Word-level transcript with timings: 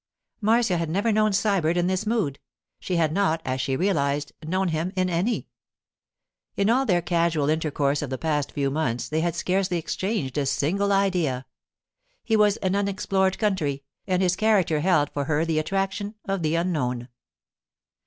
Marcia 0.41 0.77
had 0.77 0.89
never 0.89 1.11
known 1.11 1.29
Sybert 1.31 1.75
in 1.77 1.85
this 1.85 2.07
mood—she 2.07 2.95
had 2.95 3.13
not, 3.13 3.39
as 3.45 3.61
she 3.61 3.75
realized, 3.75 4.31
known 4.43 4.69
him 4.69 4.91
in 4.95 5.11
any. 5.11 5.47
In 6.55 6.71
all 6.71 6.87
their 6.87 7.03
casual 7.03 7.49
intercourse 7.51 8.01
of 8.01 8.09
the 8.09 8.17
past 8.17 8.51
few 8.51 8.71
months 8.71 9.07
they 9.07 9.21
had 9.21 9.35
scarcely 9.35 9.77
exchanged 9.77 10.39
a 10.39 10.47
single 10.47 10.91
idea. 10.91 11.45
He 12.23 12.35
was 12.35 12.57
an 12.57 12.75
unexplored 12.75 13.37
country, 13.37 13.83
and 14.07 14.23
his 14.23 14.35
character 14.35 14.79
held 14.79 15.11
for 15.11 15.25
her 15.25 15.45
the 15.45 15.59
attraction 15.59 16.15
of 16.25 16.41
the 16.41 16.55
unknown. 16.55 17.07